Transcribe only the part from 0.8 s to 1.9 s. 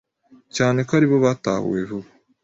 ko ari bo batahuwe